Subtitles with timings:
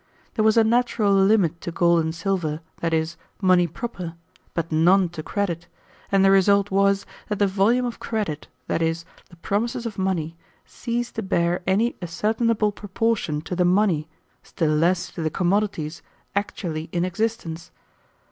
[0.33, 4.15] There was a natural limit to gold and silver, that is, money proper,
[4.55, 5.67] but none to credit,
[6.11, 10.35] and the result was that the volume of credit, that is, the promises of money,
[10.65, 14.07] ceased to bear any ascertainable proportion to the money,
[14.41, 16.01] still less to the commodities,
[16.35, 17.69] actually in existence.